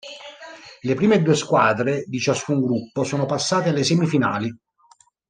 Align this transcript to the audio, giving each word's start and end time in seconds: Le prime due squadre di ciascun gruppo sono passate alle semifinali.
Le 0.81 0.95
prime 0.95 1.19
due 1.21 1.35
squadre 1.35 2.05
di 2.07 2.17
ciascun 2.17 2.59
gruppo 2.59 3.03
sono 3.03 3.27
passate 3.27 3.69
alle 3.69 3.83
semifinali. 3.83 4.51